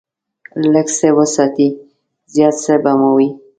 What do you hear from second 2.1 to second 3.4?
زیات څه به مو وي.